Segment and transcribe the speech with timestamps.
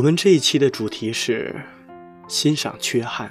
[0.00, 1.54] 我们这一期的主题是
[2.26, 3.30] 欣赏缺憾。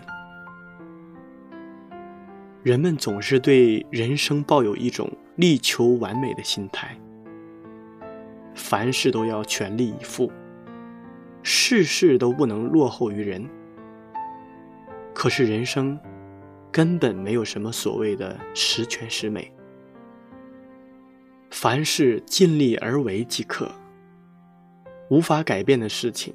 [2.62, 6.96] 人们总是对人生抱有一种力求完美的心态，
[8.54, 10.32] 凡事都要全力以赴，
[11.42, 13.50] 事事都不能落后于人。
[15.12, 16.00] 可是人生
[16.72, 19.52] 根本没有什么所谓的十全十美，
[21.50, 23.72] 凡事尽力而为即可。
[25.10, 26.32] 无法改变的事情。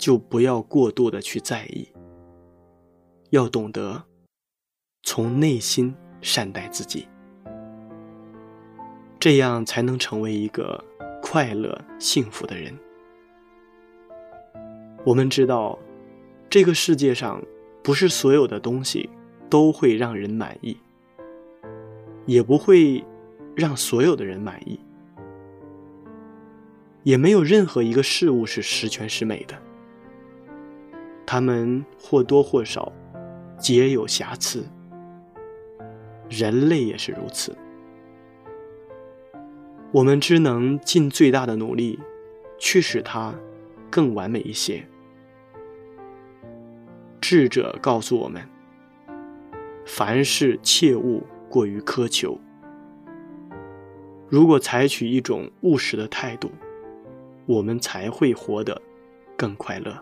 [0.00, 1.86] 就不要过度的去在意，
[3.28, 4.02] 要懂得
[5.02, 7.06] 从内心善待自己，
[9.18, 10.82] 这样才能成为一个
[11.22, 12.74] 快乐幸福的人。
[15.04, 15.78] 我们知道，
[16.48, 17.42] 这个世界上
[17.82, 19.10] 不是所有的东西
[19.50, 20.74] 都会让人满意，
[22.24, 23.04] 也不会
[23.54, 24.80] 让所有的人满意，
[27.02, 29.54] 也没有任何一个事物是十全十美的。
[31.32, 32.92] 他们或多或少
[33.56, 34.66] 皆有瑕疵，
[36.28, 37.56] 人类也是如此。
[39.92, 42.00] 我们只能尽最大的努力，
[42.58, 43.32] 去使它
[43.88, 44.84] 更完美一些。
[47.20, 48.42] 智者告诉我们：
[49.86, 52.36] 凡事切勿过于苛求。
[54.28, 56.50] 如果采取一种务实的态度，
[57.46, 58.82] 我们才会活得
[59.36, 59.96] 更快乐。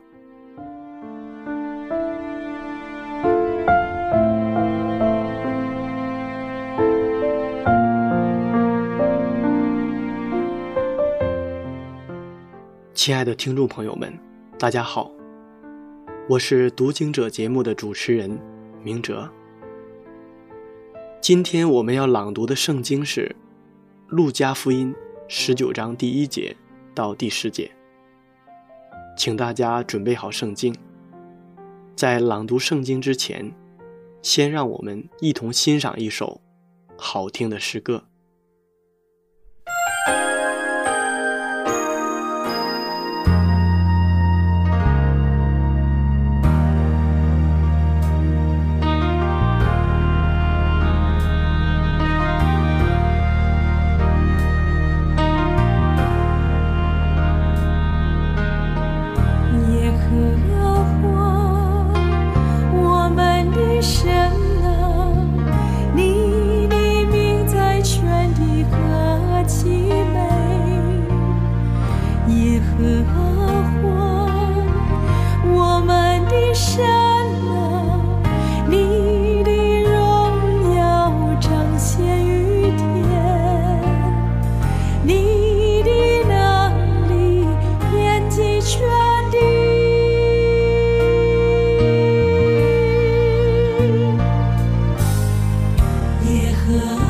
[12.98, 14.12] 亲爱的听众朋友们，
[14.59, 15.09] 大家好，
[16.28, 18.36] 我是读经者节目的主持人
[18.82, 19.31] 明哲。
[21.20, 23.37] 今天我们要朗读的圣经是
[24.08, 24.92] 《路加福音》
[25.28, 26.56] 十九章第一节
[26.92, 27.70] 到第十节，
[29.16, 30.75] 请大家准备好圣经。
[31.94, 33.54] 在朗读圣经之前，
[34.22, 36.41] 先让我们一同欣赏一首
[36.97, 38.03] 好听的诗歌。
[96.69, 97.07] cửa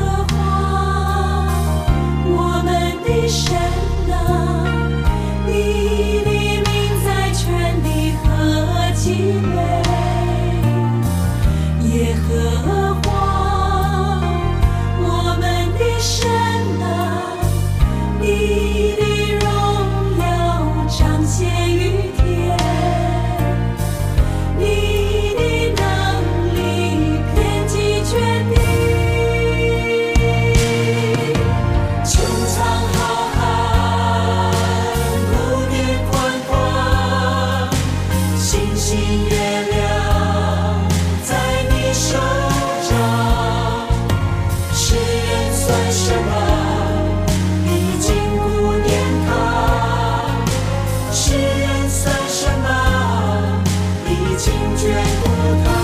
[54.39, 54.87] 请绝
[55.21, 55.78] 不逃。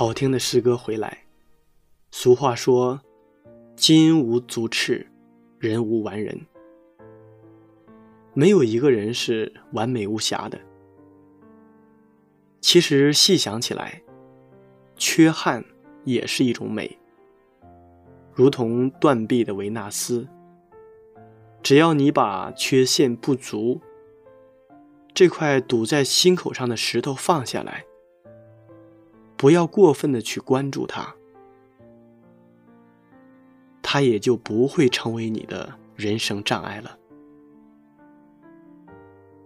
[0.00, 1.26] 好听的诗歌回来。
[2.10, 3.02] 俗话说
[3.76, 5.06] ：“金无足赤，
[5.58, 6.46] 人无完人。”
[8.32, 10.58] 没有一个人是完美无瑕的。
[12.62, 14.00] 其实细想起来，
[14.96, 15.62] 缺憾
[16.04, 16.98] 也是一种美。
[18.32, 20.26] 如同断臂的维纳斯，
[21.62, 23.82] 只要你把缺陷不足
[25.12, 27.84] 这块堵在心口上的石头放下来。
[29.40, 31.14] 不要过分的去关注他，
[33.80, 36.98] 他也就不会成为你的人生障碍了。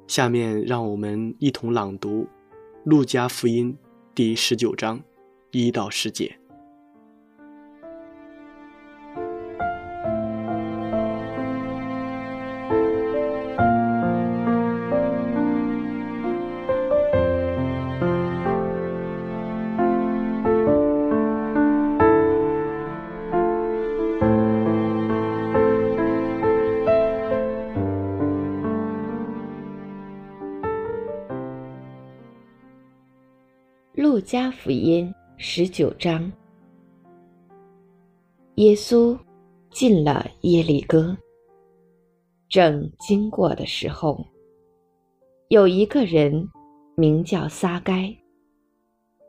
[0.09, 2.23] 下面让我们一同朗读
[2.83, 3.73] 《路加福音》
[4.17, 5.01] 第十九章
[5.53, 6.41] 一到十节。
[34.25, 36.33] 加福音十九章，
[38.55, 39.17] 耶稣
[39.71, 41.15] 进了耶利哥，
[42.49, 44.27] 正经过的时候，
[45.49, 46.49] 有一个人
[46.97, 48.17] 名叫撒该，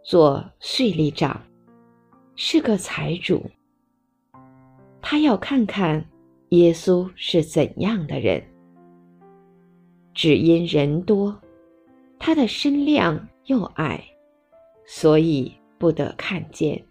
[0.01, 1.41] 做税吏长，
[2.37, 3.43] 是个财主。
[5.01, 6.09] 他要看看
[6.51, 8.41] 耶稣是怎样的人，
[10.13, 11.37] 只因人多，
[12.17, 14.01] 他的身量又矮。
[14.85, 16.85] 所以不得看见，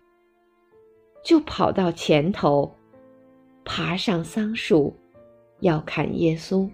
[1.22, 2.74] 就跑到前头，
[3.64, 4.94] 爬上桑树，
[5.60, 6.68] 要看耶稣，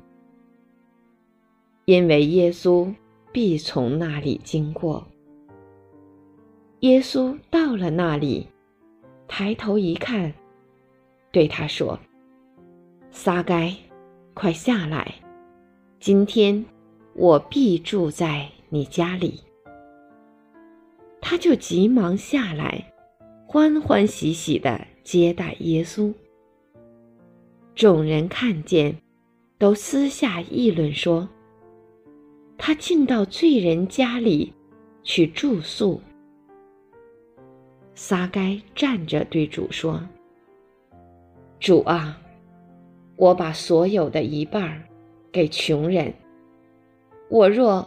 [1.85, 2.93] 因为耶稣
[3.33, 5.07] 必从那里经过。
[6.81, 8.47] 耶稣到了那里，
[9.29, 10.33] 抬头一看，
[11.31, 11.99] 对他说
[13.13, 13.77] ：“撒该，
[14.33, 15.15] 快下来，
[16.01, 16.65] 今天
[17.15, 19.43] 我必住在你家里。”
[21.21, 22.93] 他就急忙下来，
[23.47, 26.13] 欢欢喜喜地接待耶稣。
[27.75, 28.97] 众人看见，
[29.59, 31.29] 都私下议论说
[32.59, 34.53] ：“他进到罪人家里
[35.03, 36.01] 去住宿。”
[37.95, 40.01] 撒该站着对主说
[41.61, 42.21] ：“主啊，
[43.17, 44.83] 我把所有的一半
[45.31, 46.13] 给穷人。
[47.29, 47.87] 我若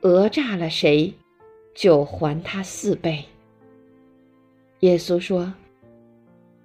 [0.00, 1.10] 讹诈了谁？”
[1.74, 3.24] 就还他四倍。
[4.80, 5.52] 耶稣说：“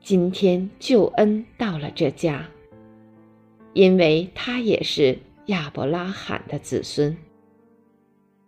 [0.01, 2.47] 今天救恩到了这家，
[3.73, 7.15] 因为他也是亚伯拉罕的子孙。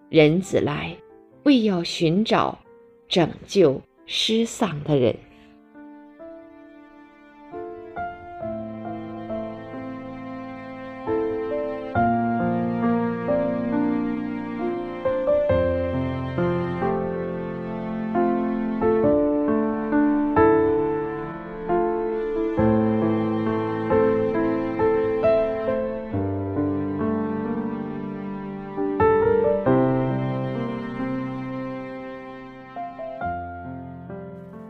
[0.10, 0.96] 人子来，
[1.44, 2.60] 为要寻找
[3.08, 5.16] 拯救失丧的人。”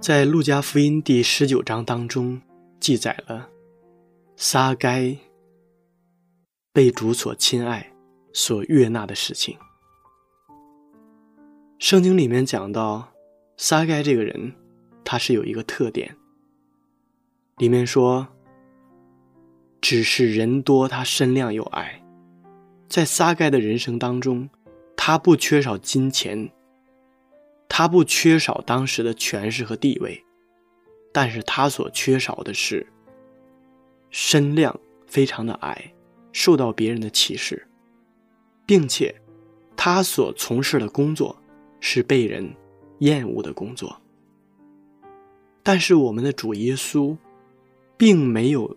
[0.01, 2.41] 在《路加福音》第十九章当中，
[2.79, 3.47] 记载了
[4.35, 5.15] 撒该
[6.73, 7.93] 被主所亲爱、
[8.33, 9.55] 所悦纳的事情。
[11.77, 13.13] 圣经里面讲到，
[13.57, 14.51] 撒该这个人，
[15.05, 16.17] 他是有一个特点。
[17.57, 18.27] 里面说，
[19.81, 22.03] 只是人多，他身量又矮。
[22.89, 24.49] 在撒该的人生当中，
[24.97, 26.51] 他不缺少金钱。
[27.73, 30.21] 他不缺少当时的权势和地位，
[31.13, 32.85] 但是他所缺少的是
[34.09, 35.93] 身量非常的矮，
[36.33, 37.65] 受到别人的歧视，
[38.65, 39.15] 并且
[39.77, 41.33] 他所从事的工作
[41.79, 42.53] 是被人
[42.99, 44.01] 厌恶的工作。
[45.63, 47.15] 但是我们的主耶稣，
[47.95, 48.75] 并没有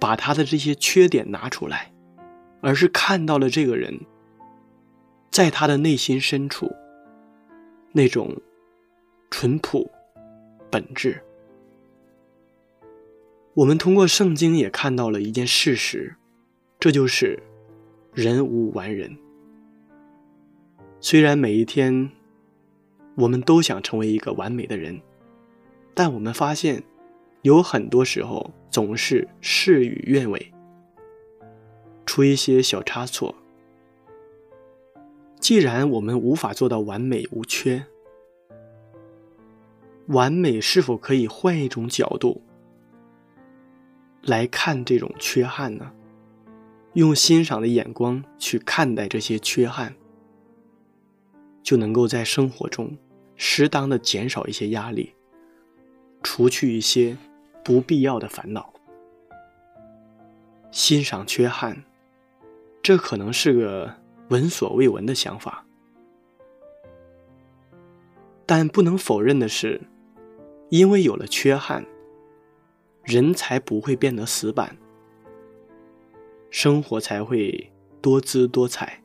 [0.00, 1.92] 把他的这些缺点拿出来，
[2.60, 4.00] 而是看到了这个人，
[5.30, 6.68] 在他的内心深处。
[7.98, 8.32] 那种
[9.28, 9.90] 淳朴、
[10.70, 11.20] 本质，
[13.54, 16.14] 我们通过圣经也看到了一件事实，
[16.78, 17.42] 这就是
[18.14, 19.18] 人无完人。
[21.00, 22.08] 虽然每一天
[23.16, 25.02] 我们都想成为一个完美的人，
[25.92, 26.80] 但我们发现
[27.42, 30.52] 有很多时候总是事与愿违，
[32.06, 33.34] 出一些小差错。
[35.40, 37.86] 既然我们无法做到完美无缺，
[40.08, 42.42] 完美是否可以换一种角度？
[44.22, 45.92] 来看这种缺憾呢？
[46.94, 49.94] 用欣赏的眼光去看待这些缺憾，
[51.62, 52.96] 就能够在生活中
[53.36, 55.14] 适当的减少一些压力，
[56.22, 57.16] 除去一些
[57.62, 58.72] 不必要的烦恼。
[60.70, 61.84] 欣赏缺憾，
[62.82, 63.94] 这可能是个
[64.28, 65.66] 闻所未闻的想法，
[68.46, 69.80] 但不能否认的是，
[70.68, 71.84] 因为有了缺憾。
[73.04, 74.76] 人才不会变得死板，
[76.50, 79.02] 生活才会多姿多彩，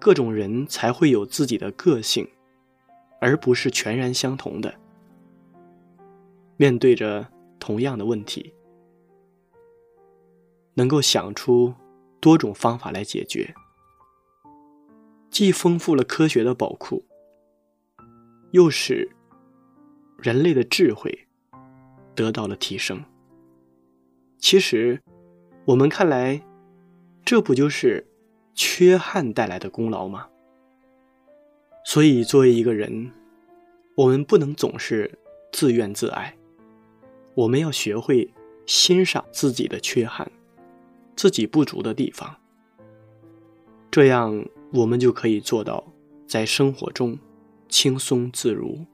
[0.00, 2.28] 各种人才会有自己的个性，
[3.20, 4.74] 而不是全然相同的。
[6.56, 7.28] 面对着
[7.60, 8.52] 同样的问题，
[10.74, 11.72] 能够想出
[12.26, 13.54] 多种方法来解决，
[15.30, 17.04] 既丰富了科学的宝库，
[18.50, 19.08] 又使
[20.18, 21.28] 人类的智慧。
[22.16, 23.04] 得到了提升。
[24.38, 25.00] 其实，
[25.66, 26.42] 我们看来，
[27.24, 28.04] 这不就是
[28.54, 30.26] 缺憾带来的功劳吗？
[31.84, 33.12] 所以，作为一个人，
[33.94, 35.16] 我们不能总是
[35.52, 36.36] 自怨自艾，
[37.34, 38.34] 我们要学会
[38.66, 40.28] 欣赏自己的缺憾，
[41.16, 42.36] 自己不足的地方。
[43.90, 44.44] 这样，
[44.74, 45.82] 我们就可以做到
[46.26, 47.18] 在生活中
[47.68, 48.84] 轻松自如。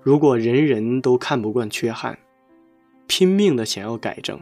[0.00, 2.18] 如果人人都看不惯缺憾，
[3.06, 4.40] 拼命的想要改正，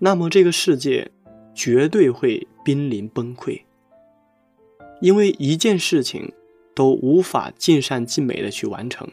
[0.00, 1.10] 那么这个世界
[1.54, 3.62] 绝对会濒临崩溃。
[5.00, 6.32] 因为一件事情
[6.74, 9.08] 都无法尽善尽美的去完成，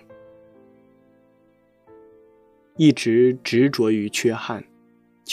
[2.77, 4.65] 一直执着于缺憾，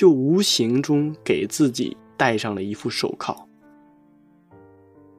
[0.00, 3.46] 就无形中给自己戴上了一副手铐，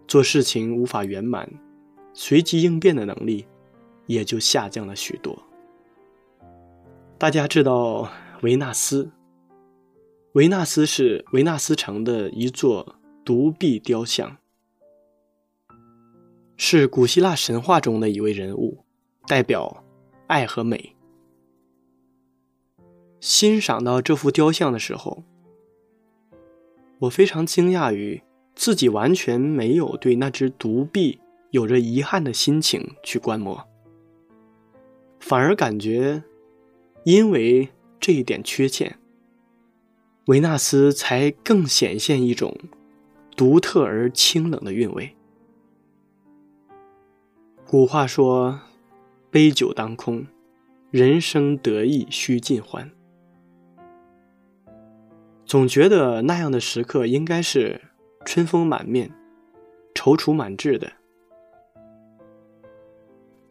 [0.07, 1.47] 做事情无法圆满，
[2.15, 3.45] 随机应变的能力。
[4.07, 5.37] 也就下降了许多。
[7.19, 8.09] 大家知道
[8.41, 9.11] 维纳斯，
[10.31, 14.35] 维纳斯是维纳斯城的一座独臂雕像，
[16.57, 18.83] 是古希腊神话中的一位人物，
[19.27, 19.83] 代表
[20.25, 20.95] 爱和美。
[23.21, 25.23] 欣赏到这幅雕像的时候，
[26.97, 28.19] 我非常惊讶于
[28.55, 31.19] 自己完全没有对那只独臂
[31.51, 33.63] 有着遗憾的心情去观摩。
[35.19, 36.23] 反而感觉，
[37.03, 38.97] 因为这一点缺陷，
[40.25, 42.57] 维纳斯才更显现一种
[43.37, 45.15] 独特而清冷的韵味。
[47.67, 48.61] 古话说
[49.29, 50.25] ：“杯酒当空，
[50.89, 52.91] 人生得意须尽欢。”
[55.51, 57.81] 总觉得那样的时刻应该是
[58.25, 59.13] 春风满面、
[59.93, 60.89] 踌躇满志的。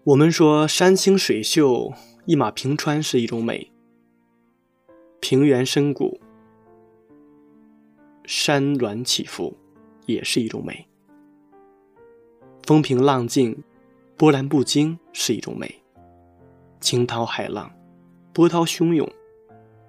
[0.05, 1.93] 我们说山清水秀、
[2.25, 3.71] 一马平川是一种美，
[5.21, 6.19] 平原深谷、
[8.25, 9.55] 山峦起伏
[10.07, 10.89] 也是一种美，
[12.67, 13.63] 风平浪静、
[14.17, 15.83] 波澜不惊是一种美，
[16.81, 17.71] 惊涛骇浪、
[18.33, 19.07] 波涛汹涌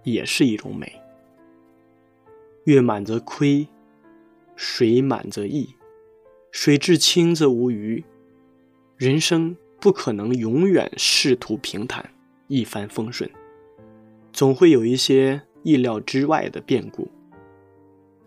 [0.03, 1.00] 也是一种美。
[2.65, 3.67] 月满则亏，
[4.55, 5.75] 水满则溢，
[6.51, 8.03] 水至清则无鱼。
[8.97, 9.55] 人生。
[9.83, 12.07] 不可能永远仕途平坦、
[12.47, 13.27] 一帆风顺，
[14.31, 17.09] 总会有一些意料之外的变故，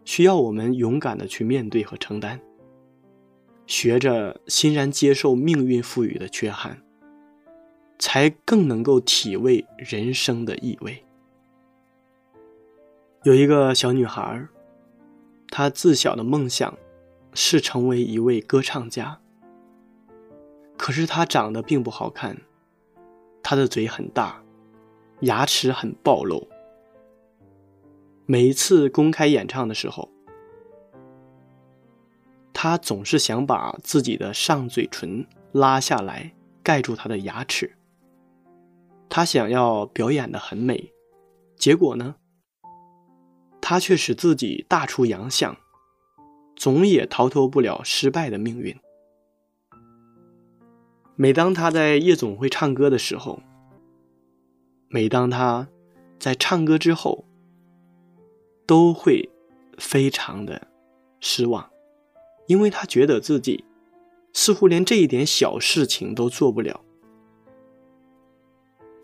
[0.04, 2.40] 需要我们勇敢的去面对和承担。
[3.68, 6.82] 学着欣然接受命运赋予的缺憾，
[8.00, 11.04] 才更能够体味人生的意味。
[13.24, 14.46] 有一个小女孩，
[15.48, 16.76] 她自小的梦想
[17.32, 19.18] 是成为一位歌唱家。
[20.76, 22.36] 可是她长得并不好看，
[23.42, 24.42] 她的嘴很大，
[25.20, 26.46] 牙齿很暴露。
[28.26, 30.10] 每一次公开演唱的时候，
[32.52, 37.74] 他总是想把自己的上嘴唇拉下来盖住他的牙齿。
[39.08, 40.92] 他想要表演的很美，
[41.56, 42.16] 结果呢，
[43.66, 45.56] 他却使自己大出洋相，
[46.54, 48.78] 总也逃脱不了失败的命运。
[51.16, 53.40] 每当他在夜总会唱歌的时候，
[54.88, 55.66] 每当他
[56.18, 57.24] 在唱歌之后，
[58.66, 59.30] 都会
[59.78, 60.68] 非常的
[61.18, 61.70] 失望，
[62.46, 63.64] 因为他觉得自己
[64.34, 66.82] 似乎连这一点小事情都做不了。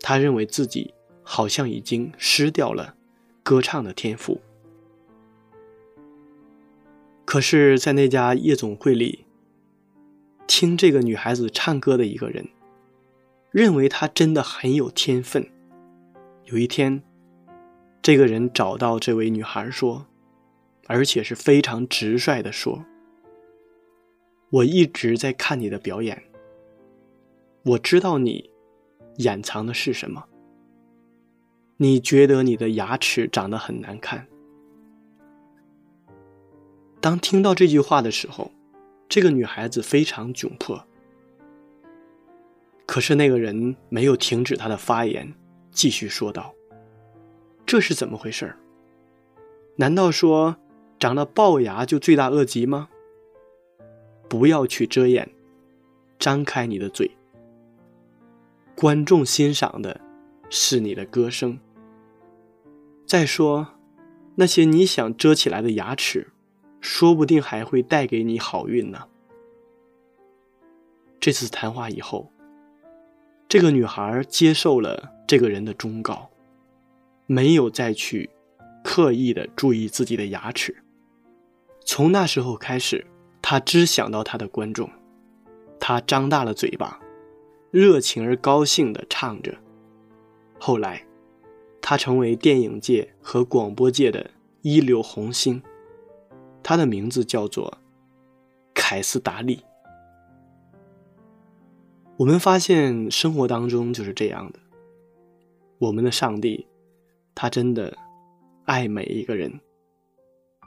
[0.01, 0.93] 他认为自己
[1.23, 2.95] 好像已经失掉了
[3.41, 4.39] 歌唱的天赋。
[7.31, 9.23] 可是，在那家夜总会里，
[10.47, 12.45] 听这个女孩子唱歌的一个人，
[13.51, 15.49] 认为她真的很有天分。
[16.43, 17.01] 有一天，
[18.01, 20.07] 这个人找到这位女孩说，
[20.87, 22.83] 而且是非常直率的说
[24.51, 26.21] ：“我一直在看你的表演，
[27.63, 28.49] 我知道你
[29.19, 30.25] 掩藏的是什么。
[31.77, 34.27] 你觉得你的牙齿长得很难看。”
[37.01, 38.51] 当听到这句话的时候，
[39.09, 40.85] 这个女孩子非常窘迫。
[42.85, 45.33] 可是那个人没有停止他的发言，
[45.71, 46.53] 继续说道
[47.65, 48.55] ：“这是怎么回事？
[49.77, 50.55] 难道说
[50.99, 52.87] 长了龅牙就罪大恶极吗？
[54.29, 55.27] 不要去遮掩，
[56.19, 57.09] 张开你的嘴。
[58.75, 59.99] 观众欣赏的
[60.51, 61.59] 是你的歌声。
[63.07, 63.69] 再说，
[64.35, 66.27] 那些你想遮起来的牙齿。”
[66.81, 69.07] 说不定还会带给你好运呢。
[71.19, 72.31] 这次谈话以后，
[73.47, 76.29] 这个女孩接受了这个人的忠告，
[77.27, 78.29] 没有再去
[78.83, 80.75] 刻意的注意自己的牙齿。
[81.85, 83.05] 从那时候开始，
[83.41, 84.89] 她只想到她的观众，
[85.79, 86.99] 她张大了嘴巴，
[87.69, 89.55] 热情而高兴的唱着。
[90.59, 91.05] 后来，
[91.81, 94.31] 她成为电影界和广播界的
[94.63, 95.61] 一流红星。
[96.63, 97.77] 他的名字叫做
[98.73, 99.63] 凯斯达利。
[102.17, 104.59] 我们发现生活当中就是这样的，
[105.79, 106.67] 我们的上帝，
[107.33, 107.97] 他真的
[108.65, 109.59] 爱每一个人。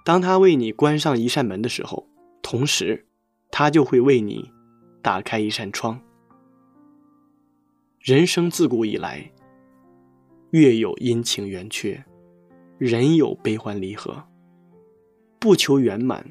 [0.05, 2.07] 当他为你关上一扇门的时候，
[2.43, 3.07] 同时，
[3.51, 4.51] 他就会为你
[5.01, 6.01] 打开一扇窗。
[8.01, 9.31] 人生自古以来，
[10.51, 12.05] 月有阴晴圆缺，
[12.77, 14.23] 人有悲欢离合。
[15.45, 16.25] 不求圆满，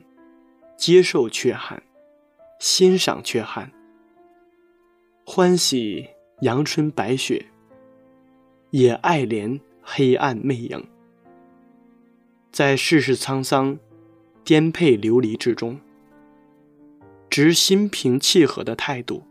[0.76, 1.84] 接受缺憾，
[2.58, 3.72] 欣赏缺憾，
[5.24, 6.10] 欢喜
[6.42, 7.46] 阳春白雪，
[8.72, 10.84] 也爱怜黑暗魅影。
[12.52, 13.78] 在世事沧桑、
[14.44, 15.80] 颠沛流离之中，
[17.30, 19.22] 执心平气和的态度，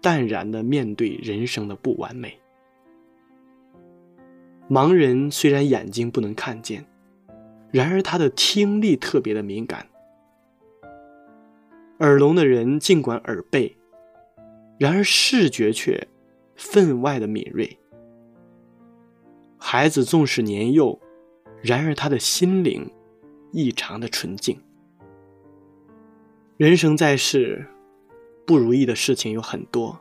[0.00, 2.38] 淡然的面对人生的不完美。
[4.70, 6.86] 盲人虽然眼睛不能看见。
[7.70, 9.86] 然而，他的听力特别的敏感。
[12.00, 13.76] 耳聋的人尽管耳背，
[14.78, 16.08] 然而视觉却
[16.56, 17.78] 分外的敏锐。
[19.58, 20.98] 孩子纵使年幼，
[21.60, 22.88] 然而他的心灵
[23.52, 24.58] 异常的纯净。
[26.56, 27.66] 人生在世，
[28.46, 29.98] 不如意的事情有很多，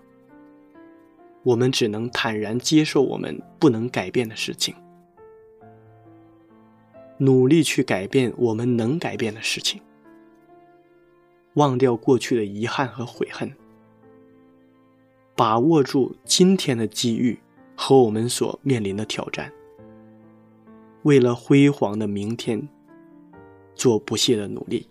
[1.43, 4.73] 我们只能坦然接受我们不能改变的事情。
[7.17, 9.81] 努力去改变我们能改变的事情，
[11.55, 13.51] 忘掉过去的遗憾和悔恨，
[15.35, 17.39] 把握住今天的机遇
[17.75, 19.51] 和我们所面临的挑战，
[21.03, 22.67] 为了辉煌的明天
[23.73, 24.87] 做不懈的努力。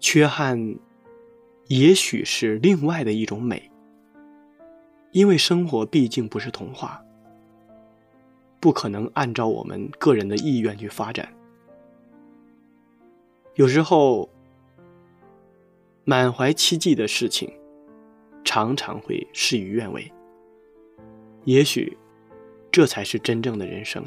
[0.00, 0.76] 缺憾，
[1.68, 3.70] 也许是另外的一种美，
[5.12, 7.00] 因为生活毕竟不是童话。
[8.62, 11.28] 不可能按照我们个人的意愿去发展。
[13.56, 14.30] 有时候，
[16.04, 17.52] 满怀期冀的事情，
[18.44, 20.08] 常常会事与愿违。
[21.44, 21.98] 也许，
[22.70, 24.04] 这才是真正的人生。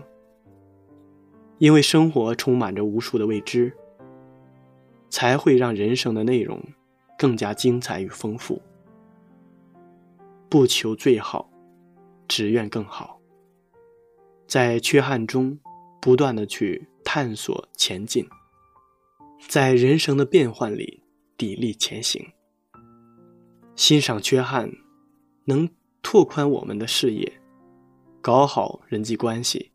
[1.58, 3.74] 因为生活充满着无数的未知，
[5.10, 6.58] 才会让人生的内容
[7.18, 8.62] 更加精彩与丰富。
[10.48, 11.50] 不求最好，
[12.26, 13.15] 只愿更好。
[14.48, 15.58] 在缺憾中，
[16.02, 18.28] 不断的去探索前进，
[19.48, 21.02] 在人生的变幻里
[21.38, 22.26] 砥砺前行。
[23.76, 24.72] 欣赏缺憾，
[25.46, 25.68] 能
[26.02, 27.32] 拓宽我们的视野，
[28.22, 29.72] 搞好人际关系。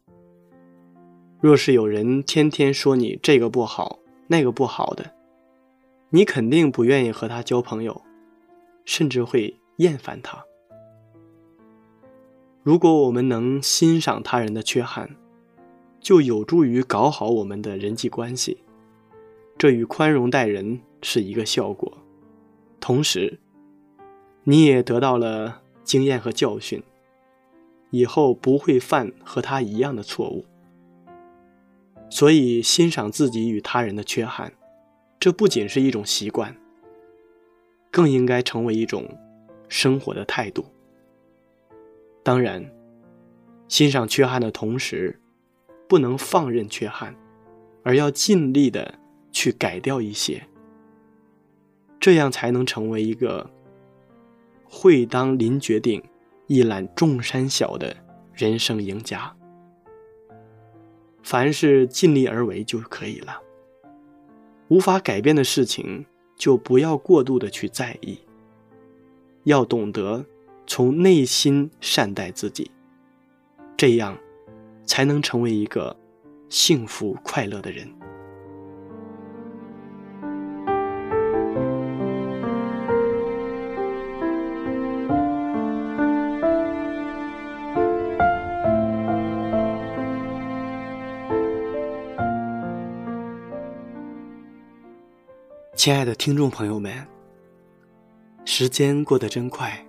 [1.41, 5.15] 若是有人天天说你这个不好那个不好的，
[6.11, 8.03] 你肯定不愿意和他交朋友，
[8.85, 10.45] 甚至会厌烦他。
[12.63, 15.17] 如果我们能欣赏他人的缺憾，
[15.99, 18.59] 就有助于搞好我们的人际关系，
[19.57, 21.99] 这与宽容待人是一个效果。
[22.79, 23.39] 同时，
[24.45, 26.83] 你也得到了经验和教训，
[27.91, 30.45] 以后不会犯和他一样的错误。
[32.11, 34.53] 所以，欣赏自己与他人的缺憾，
[35.19, 36.55] 这不仅是一种习惯，
[37.91, 39.17] 更应该成为一种
[39.69, 40.67] 生活的态度。
[42.23, 42.71] 当然，
[43.69, 45.19] 欣赏缺憾的同时，
[45.89, 47.15] 不能放任缺憾，
[47.83, 48.95] 而要尽力的
[49.33, 50.47] 去改掉一些，
[51.99, 53.51] 这样才能成为一个
[54.65, 56.03] 会当凌绝顶、
[56.47, 57.97] 一览众山小的
[58.35, 59.35] 人生赢家。
[61.23, 63.41] 凡事尽力而为就可以了。
[64.69, 66.07] 无法改变的事情，
[66.37, 68.19] 就不要过度的去在意。
[69.45, 70.25] 要懂得
[70.73, 72.71] 从内心善待自己，
[73.77, 74.17] 这样
[74.87, 75.97] 才能成为一个
[76.49, 77.93] 幸福快乐的人。
[95.75, 97.05] 亲爱的听众朋友们，
[98.45, 99.85] 时间过得真快，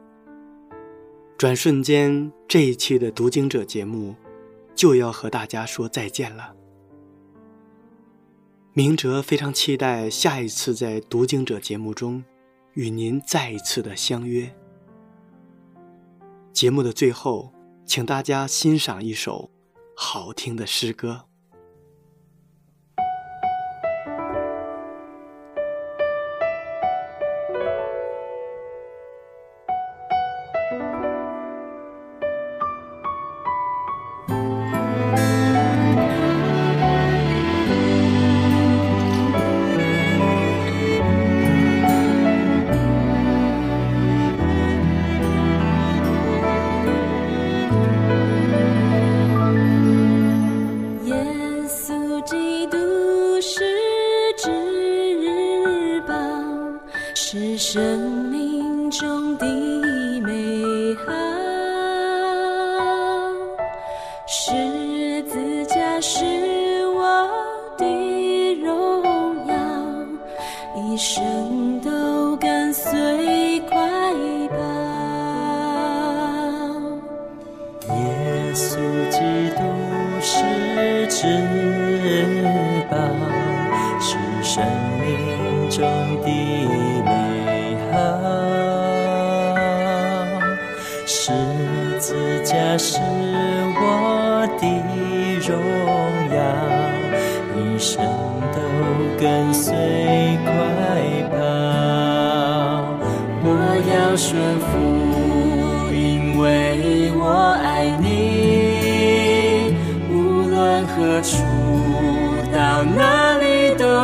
[1.41, 4.15] 转瞬间这一期的读经者节目
[4.75, 6.53] 就要和大家说再见了。
[8.73, 12.23] 明哲非常期待下一次在读经者节目中
[12.73, 14.55] 与您再一次的相约。
[16.53, 17.51] 节目的最后，
[17.87, 19.49] 请大家欣赏一首
[19.97, 21.30] 好听的诗歌。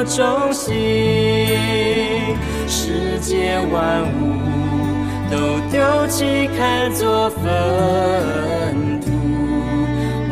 [0.04, 0.74] 中心。
[2.68, 4.16] 世界万物
[5.30, 5.38] 都
[5.72, 7.42] 丢弃，看作粪
[9.02, 9.08] 土，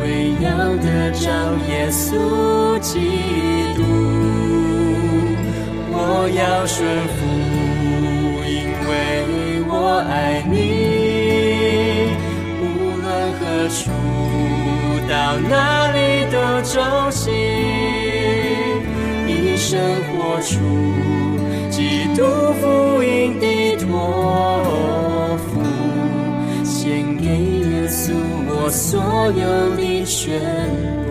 [0.01, 0.47] 为要
[0.77, 1.29] 得着
[1.69, 2.93] 耶稣基
[3.75, 3.83] 督。
[5.97, 5.99] 我
[6.29, 6.77] 要顺
[7.15, 7.17] 服，
[8.47, 8.53] 因
[8.87, 8.91] 为
[9.67, 9.73] 我
[10.09, 10.13] 爱
[10.49, 10.53] 你。
[12.61, 12.63] 无
[13.01, 13.03] 论
[13.39, 13.79] 何处，
[15.09, 15.13] 到
[15.49, 15.51] 哪
[15.91, 15.97] 里
[16.31, 16.75] 都忠
[17.11, 17.33] 心，
[19.67, 20.59] 生活出
[21.71, 22.23] 基督
[22.61, 25.59] 福音的托付，
[26.63, 28.13] 献给耶稣
[28.47, 29.01] 我所
[29.31, 30.39] 有的全
[31.01, 31.04] 部。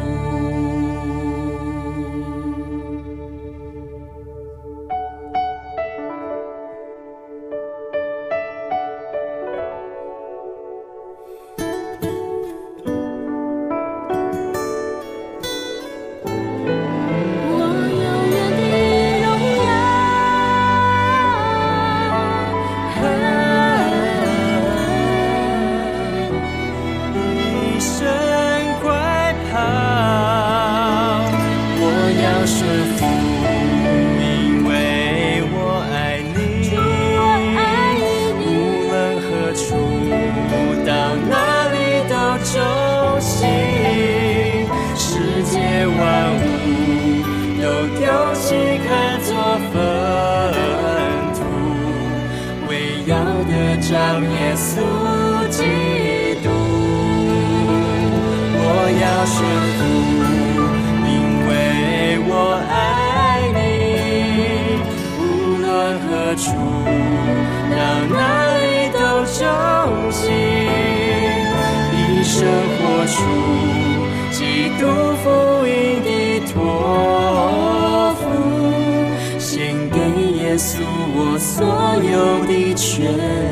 [81.44, 83.43] 所有的全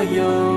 [0.00, 0.49] 保佑。